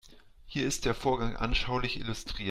Hier 0.47 0.65
ist 0.65 0.85
der 0.85 0.95
Vorgang 0.95 1.35
anschaulich 1.35 1.99
illustriert. 1.99 2.39